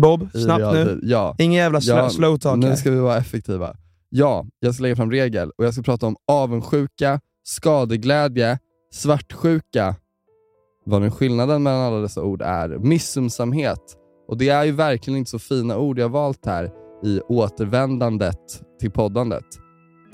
Bob, 0.00 0.28
snabbt 0.32 0.74
nu. 0.74 1.00
Ja. 1.02 1.34
Ingen 1.38 1.58
jävla 1.58 1.78
sl- 1.78 1.88
Ja, 1.96 2.10
slow 2.10 2.36
talk 2.36 2.58
Nu 2.58 2.76
ska 2.76 2.90
vi 2.90 2.98
vara 2.98 3.16
effektiva. 3.16 3.76
Ja, 4.08 4.46
jag 4.60 4.74
ska 4.74 4.82
lägga 4.82 4.96
fram 4.96 5.10
regel 5.10 5.50
och 5.58 5.64
jag 5.64 5.74
ska 5.74 5.82
prata 5.82 6.06
om 6.06 6.16
avundsjuka, 6.32 7.20
skadeglädje, 7.44 8.58
svartsjuka, 8.92 9.94
vad 10.86 11.02
nu 11.02 11.10
skillnaden 11.10 11.62
mellan 11.62 11.80
alla 11.80 12.00
dessa 12.00 12.22
ord 12.22 12.42
är, 12.42 12.68
missunnsamhet. 12.68 13.96
Och 14.28 14.38
det 14.38 14.48
är 14.48 14.64
ju 14.64 14.72
verkligen 14.72 15.18
inte 15.18 15.30
så 15.30 15.38
fina 15.38 15.76
ord 15.76 15.98
jag 15.98 16.08
valt 16.08 16.46
här 16.46 16.70
i 17.04 17.20
återvändandet 17.20 18.36
till 18.80 18.90
poddandet. 18.90 19.44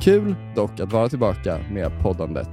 Kul 0.01 0.35
dock 0.57 0.81
att 0.81 0.93
vara 0.93 1.09
tillbaka 1.09 1.59
med 1.73 2.03
poddandet. 2.03 2.49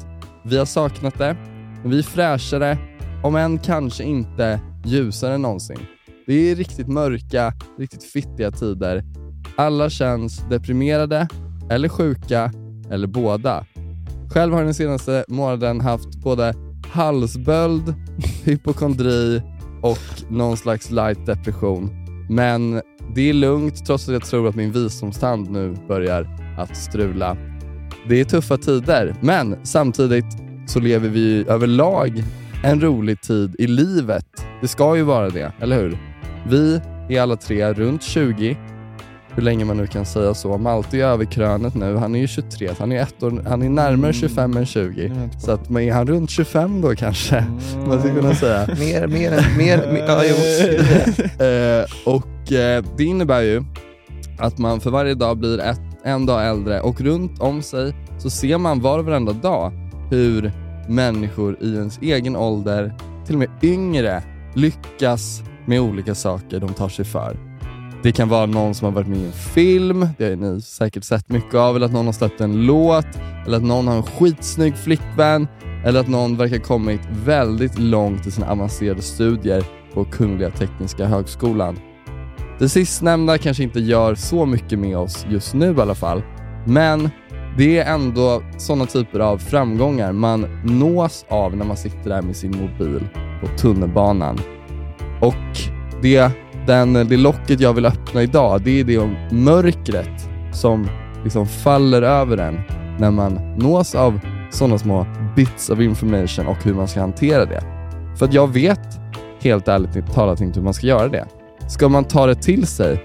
Vi 0.46 0.58
har 0.58 0.66
saknat 0.66 1.18
det, 1.18 1.38
men 1.82 1.92
vi 1.92 2.00
är 2.00 2.04
fräschare, 2.04 2.78
om 3.24 3.36
än 3.36 3.60
kanske 3.60 4.04
inte 4.04 4.60
ljusare 4.86 5.34
än 5.34 5.42
någonsin. 5.42 5.80
Det 6.26 6.52
är 6.52 6.56
riktigt 6.56 6.88
mörka, 6.88 7.54
riktigt 7.80 8.04
fittiga 8.04 8.52
tider. 8.52 9.04
Alla 9.56 9.90
känns 9.90 10.50
deprimerade, 10.50 11.28
eller 11.70 11.90
sjuka, 11.90 12.52
eller 12.92 13.08
båda. 13.08 13.66
Själv 14.34 14.54
har 14.54 14.60
jag 14.60 14.68
den 14.68 14.74
senaste 14.74 15.26
månaden 15.28 15.82
haft 15.82 16.16
både 16.24 16.54
halsböld, 16.94 17.94
hypokondri 18.44 19.42
och 19.82 20.00
någon 20.30 20.58
slags 20.58 20.92
light 20.92 21.26
depression. 21.26 21.90
Men 22.30 22.82
det 23.16 23.30
är 23.30 23.34
lugnt 23.34 23.86
trots 23.86 24.08
att 24.08 24.14
jag 24.14 24.26
tror 24.26 24.50
att 24.50 24.56
min 24.56 24.72
visdomstand 24.72 25.52
nu 25.52 25.76
börjar 25.88 26.28
att 26.58 26.78
strula. 26.78 27.38
Det 28.08 28.20
är 28.20 28.26
tuffa 28.26 28.58
tider, 28.58 29.16
men 29.22 29.66
samtidigt 29.66 30.38
så 30.68 30.80
lever 30.80 31.10
vi 31.10 31.46
överlag 31.48 32.24
en 32.64 32.82
rolig 32.82 33.22
tid 33.22 33.56
i 33.60 33.68
livet. 33.68 34.26
Det 34.62 34.68
ska 34.68 34.96
ju 34.96 35.04
vara 35.04 35.30
det, 35.30 35.52
eller 35.60 35.82
hur? 35.82 36.13
Vi 36.48 36.82
är 37.10 37.22
alla 37.22 37.36
tre 37.36 37.74
runt 37.74 38.04
20, 38.04 38.58
hur 39.36 39.44
länge 39.44 39.66
man 39.66 39.78
nu 39.78 39.88
kan 39.88 40.06
säga 40.06 40.34
så. 40.34 40.58
Malte 40.58 40.98
är 40.98 41.06
över 41.06 41.26
krönet 41.26 41.76
nu, 41.76 41.96
han 41.96 42.16
är 42.16 42.20
ju 42.20 42.28
23, 42.28 42.68
så 42.68 42.76
han 42.80 42.92
är, 42.92 43.02
ett 43.02 43.24
år, 43.24 43.44
han 43.48 43.62
är 43.62 43.70
närmare 43.70 44.14
25 44.14 44.58
än 44.58 44.66
20. 44.66 45.12
Så 45.40 45.52
att, 45.52 45.70
men 45.70 45.84
är 45.84 45.94
han 45.94 46.08
runt 46.08 46.30
25 46.30 46.82
då 46.82 46.96
kanske, 46.96 47.46
man 47.88 48.00
skulle 48.00 48.16
kunna 48.16 48.36
säga. 48.36 48.68
Mer, 48.80 49.08
mer, 49.08 49.58
mer, 49.58 49.92
mer 49.94 50.06
ja, 50.08 50.24
jo. 50.26 50.36
Eh, 51.46 51.86
och 52.06 52.52
eh, 52.52 52.84
det 52.98 53.04
innebär 53.04 53.42
ju 53.42 53.64
att 54.40 54.58
man 54.58 54.80
för 54.80 54.90
varje 54.90 55.14
dag 55.14 55.38
blir 55.38 55.60
ett, 55.60 55.82
en 56.04 56.26
dag 56.26 56.48
äldre 56.48 56.82
och 56.82 57.02
runt 57.02 57.40
om 57.42 57.62
sig 57.62 57.94
så 58.18 58.30
ser 58.30 58.58
man 58.58 58.82
var 58.82 59.00
och 59.00 59.06
varenda 59.06 59.32
dag 59.32 59.72
hur 60.10 60.52
människor 60.88 61.58
i 61.62 61.76
ens 61.76 62.00
egen 62.02 62.36
ålder, 62.36 62.94
till 63.26 63.36
och 63.36 63.40
med 63.40 63.50
yngre, 63.62 64.24
lyckas 64.54 65.42
med 65.66 65.82
olika 65.82 66.16
saker 66.16 66.60
de 66.60 66.74
tar 66.74 66.90
sig 66.90 67.06
för. 67.06 67.38
Det 68.04 68.12
kan 68.12 68.30
vara 68.30 68.46
någon 68.46 68.76
som 68.76 68.86
har 68.86 68.92
varit 68.92 69.08
med 69.08 69.20
i 69.20 69.26
en 69.26 69.32
film, 69.32 70.08
det 70.18 70.30
har 70.30 70.36
ni 70.36 70.62
säkert 70.62 71.04
sett 71.04 71.30
mycket 71.30 71.56
av, 71.56 71.76
eller 71.76 71.86
att 71.86 71.92
någon 71.92 72.06
har 72.06 72.14
släppt 72.14 72.42
en 72.42 72.66
låt, 72.66 73.06
eller 73.46 73.58
att 73.58 73.64
någon 73.64 73.88
har 73.88 73.96
en 73.96 74.04
skitsnygg 74.04 74.78
flickvän, 74.78 75.48
eller 75.86 76.00
att 76.00 76.08
någon 76.08 76.38
verkar 76.38 76.58
ha 76.58 76.64
kommit 76.64 77.02
väldigt 77.26 77.80
långt 77.80 78.28
i 78.28 78.32
sina 78.32 78.52
avancerade 78.52 79.02
studier 79.02 79.64
på 79.94 80.06
Kungliga 80.06 80.50
Tekniska 80.50 81.06
Högskolan. 81.06 81.80
Det 82.60 82.70
sistnämnda 82.70 83.38
kanske 83.38 83.64
inte 83.64 83.80
gör 83.80 84.16
så 84.16 84.46
mycket 84.46 84.80
med 84.80 84.98
oss 84.98 85.26
just 85.30 85.54
nu 85.54 85.76
i 85.78 85.82
alla 85.82 85.96
fall, 85.96 86.22
men 86.66 87.10
det 87.58 87.78
är 87.78 87.94
ändå 87.94 88.44
sådana 88.58 88.86
typer 88.86 89.20
av 89.20 89.38
framgångar 89.38 90.12
man 90.12 90.62
nås 90.64 91.26
av 91.30 91.58
när 91.58 91.66
man 91.66 91.78
sitter 91.78 92.10
där 92.10 92.22
med 92.22 92.36
sin 92.36 92.52
mobil 92.52 93.08
på 93.42 93.48
tunnelbanan. 93.58 94.40
Och 95.24 95.58
det, 96.02 96.32
den, 96.68 96.94
det 96.94 97.18
locket 97.18 97.60
jag 97.60 97.74
vill 97.74 97.86
öppna 97.86 98.24
idag, 98.24 98.62
det 98.62 98.80
är 98.80 98.84
det 98.84 98.98
om 98.98 99.16
mörkret 99.32 100.30
som 100.54 100.88
liksom 101.24 101.48
faller 101.48 102.02
över 102.02 102.38
en 102.38 102.62
när 103.00 103.12
man 103.12 103.56
nås 103.58 103.96
av 103.96 104.20
sådana 104.52 104.78
små 104.78 105.06
bits 105.36 105.70
of 105.70 105.80
information 105.80 106.48
och 106.48 106.64
hur 106.64 106.74
man 106.74 106.88
ska 106.88 107.00
hantera 107.00 107.46
det. 107.46 107.64
För 108.18 108.26
att 108.26 108.34
jag 108.34 108.54
vet 108.54 108.80
helt 109.42 109.68
ärligt 109.68 110.14
talat 110.14 110.42
inte 110.42 110.60
hur 110.60 110.64
man 110.64 110.74
ska 110.74 110.88
göra 110.88 111.08
det. 111.08 111.28
Ska 111.70 111.90
man 111.90 112.04
ta 112.04 112.26
det 112.26 112.36
till 112.36 112.68
sig? 112.68 113.04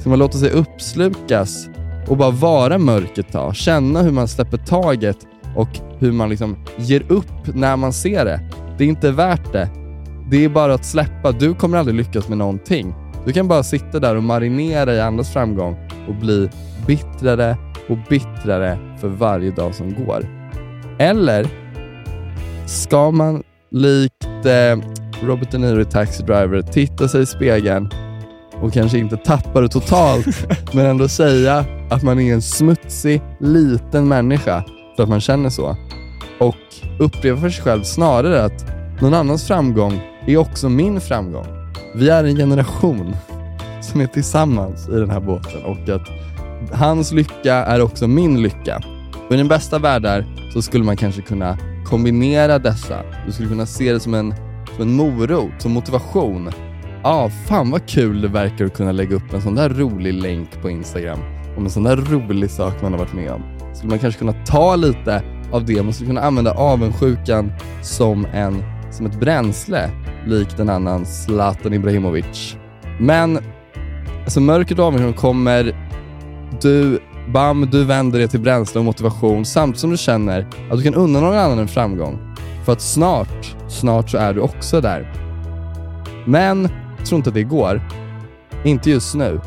Ska 0.00 0.10
man 0.10 0.18
låta 0.18 0.38
sig 0.38 0.50
uppslukas 0.50 1.68
och 2.08 2.16
bara 2.16 2.30
vara 2.30 2.78
mörk 2.78 3.18
ett 3.18 3.32
tag? 3.32 3.56
Känna 3.56 4.02
hur 4.02 4.12
man 4.12 4.28
släpper 4.28 4.58
taget 4.58 5.16
och 5.56 5.68
hur 5.98 6.12
man 6.12 6.28
liksom 6.28 6.56
ger 6.76 7.12
upp 7.12 7.54
när 7.54 7.76
man 7.76 7.92
ser 7.92 8.24
det. 8.24 8.40
Det 8.78 8.84
är 8.84 8.88
inte 8.88 9.10
värt 9.10 9.52
det. 9.52 9.77
Det 10.30 10.44
är 10.44 10.48
bara 10.48 10.74
att 10.74 10.84
släppa. 10.84 11.32
Du 11.32 11.54
kommer 11.54 11.78
aldrig 11.78 11.96
lyckas 11.96 12.28
med 12.28 12.38
någonting. 12.38 12.94
Du 13.26 13.32
kan 13.32 13.48
bara 13.48 13.62
sitta 13.62 14.00
där 14.00 14.16
och 14.16 14.22
marinera 14.22 14.94
i 14.94 15.00
andras 15.00 15.32
framgång 15.32 15.76
och 16.08 16.14
bli 16.14 16.50
bittrare 16.86 17.56
och 17.88 17.98
bittrare 18.08 18.78
för 19.00 19.08
varje 19.08 19.50
dag 19.50 19.74
som 19.74 20.04
går. 20.04 20.26
Eller 20.98 21.46
ska 22.66 23.10
man 23.10 23.42
likt 23.70 24.46
eh, 24.46 24.78
Robert 25.22 25.50
De 25.50 25.58
Niro 25.58 25.80
i 25.80 25.84
Taxi 25.84 26.22
Driver 26.22 26.62
titta 26.62 27.08
sig 27.08 27.22
i 27.22 27.26
spegeln 27.26 27.90
och 28.62 28.72
kanske 28.72 28.98
inte 28.98 29.16
tappa 29.16 29.60
det 29.60 29.68
totalt, 29.68 30.46
men 30.72 30.86
ändå 30.86 31.08
säga 31.08 31.64
att 31.90 32.02
man 32.02 32.20
är 32.20 32.34
en 32.34 32.42
smutsig, 32.42 33.22
liten 33.40 34.08
människa 34.08 34.64
för 34.96 35.02
att 35.02 35.08
man 35.08 35.20
känner 35.20 35.50
så. 35.50 35.76
Och 36.38 36.56
upprepa 36.98 37.40
för 37.40 37.50
sig 37.50 37.64
själv 37.64 37.82
snarare 37.82 38.44
att 38.44 38.66
någon 39.00 39.14
annans 39.14 39.46
framgång 39.46 40.00
är 40.32 40.36
också 40.36 40.68
min 40.68 41.00
framgång. 41.00 41.46
Vi 41.94 42.08
är 42.08 42.24
en 42.24 42.36
generation 42.36 43.16
som 43.82 44.00
är 44.00 44.06
tillsammans 44.06 44.88
i 44.88 44.92
den 44.92 45.10
här 45.10 45.20
båten 45.20 45.64
och 45.64 45.88
att 45.88 46.08
hans 46.72 47.12
lycka 47.12 47.54
är 47.54 47.82
också 47.82 48.08
min 48.08 48.42
lycka. 48.42 48.82
Och 49.28 49.34
i 49.34 49.36
den 49.36 49.48
bästa 49.48 49.78
världar 49.78 50.24
så 50.52 50.62
skulle 50.62 50.84
man 50.84 50.96
kanske 50.96 51.22
kunna 51.22 51.58
kombinera 51.84 52.58
dessa. 52.58 53.02
Du 53.26 53.32
skulle 53.32 53.48
kunna 53.48 53.66
se 53.66 53.92
det 53.92 54.00
som 54.00 54.14
en, 54.14 54.34
som 54.76 54.82
en 54.82 54.92
morot, 54.92 55.52
som 55.58 55.72
motivation. 55.72 56.50
Ja, 57.02 57.10
ah, 57.10 57.30
fan 57.30 57.70
vad 57.70 57.86
kul 57.86 58.20
det 58.20 58.28
verkar 58.28 58.64
att 58.64 58.74
kunna 58.74 58.92
lägga 58.92 59.16
upp 59.16 59.32
en 59.34 59.42
sån 59.42 59.54
där 59.54 59.68
rolig 59.68 60.14
länk 60.14 60.62
på 60.62 60.70
Instagram 60.70 61.18
om 61.56 61.64
en 61.64 61.70
sån 61.70 61.82
där 61.82 61.96
rolig 61.96 62.50
sak 62.50 62.82
man 62.82 62.92
har 62.92 62.98
varit 62.98 63.14
med 63.14 63.30
om. 63.30 63.42
Skulle 63.74 63.90
man 63.90 63.98
kanske 63.98 64.18
kunna 64.18 64.34
ta 64.46 64.76
lite 64.76 65.22
av 65.52 65.64
det, 65.64 65.82
man 65.82 65.92
skulle 65.92 66.08
kunna 66.08 66.20
använda 66.20 66.52
avundsjukan 66.52 67.52
som, 67.82 68.26
en, 68.32 68.62
som 68.90 69.06
ett 69.06 69.20
bränsle, 69.20 69.90
likt 70.28 70.60
en 70.60 70.68
annan 70.68 71.06
Zlatan 71.06 71.74
Ibrahimovic. 71.74 72.56
Men 73.00 73.38
alltså 74.24 74.40
mörkret 74.40 74.78
och 74.78 75.16
kommer, 75.16 75.88
du 76.62 77.00
Bam, 77.32 77.68
du 77.70 77.84
vänder 77.84 78.18
det 78.18 78.28
till 78.28 78.40
bränsle 78.40 78.78
och 78.78 78.84
motivation 78.84 79.44
samtidigt 79.44 79.80
som 79.80 79.90
du 79.90 79.96
känner 79.96 80.46
att 80.70 80.76
du 80.78 80.82
kan 80.82 80.94
unna 80.94 81.20
någon 81.20 81.38
annan 81.38 81.58
en 81.58 81.68
framgång. 81.68 82.34
För 82.64 82.72
att 82.72 82.80
snart, 82.80 83.56
snart 83.68 84.10
så 84.10 84.18
är 84.18 84.34
du 84.34 84.40
också 84.40 84.80
där. 84.80 85.12
Men, 86.26 86.68
jag 86.98 87.06
tror 87.06 87.16
inte 87.16 87.30
att 87.30 87.34
det 87.34 87.42
går. 87.42 87.82
Inte 88.64 88.90
just 88.90 89.14
nu. 89.14 89.40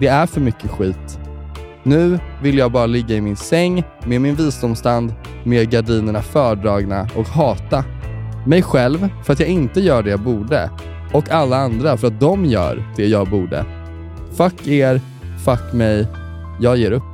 Det 0.00 0.06
är 0.06 0.26
för 0.26 0.40
mycket 0.40 0.70
skit. 0.70 1.18
Nu 1.82 2.18
vill 2.42 2.58
jag 2.58 2.72
bara 2.72 2.86
ligga 2.86 3.16
i 3.16 3.20
min 3.20 3.36
säng 3.36 3.84
med 4.06 4.20
min 4.20 4.34
visdomstand, 4.34 5.14
med 5.44 5.70
gardinerna 5.70 6.22
fördragna 6.22 7.08
och 7.16 7.28
hata 7.28 7.84
mig 8.46 8.62
själv 8.62 9.08
för 9.24 9.32
att 9.32 9.40
jag 9.40 9.48
inte 9.48 9.80
gör 9.80 10.02
det 10.02 10.10
jag 10.10 10.20
borde 10.20 10.70
och 11.12 11.30
alla 11.30 11.56
andra 11.56 11.96
för 11.96 12.06
att 12.06 12.20
de 12.20 12.44
gör 12.44 12.92
det 12.96 13.06
jag 13.06 13.28
borde. 13.28 13.64
Fuck 14.36 14.66
er, 14.66 15.00
fuck 15.44 15.72
mig, 15.72 16.06
jag 16.60 16.76
ger 16.76 16.92
upp. 16.92 17.13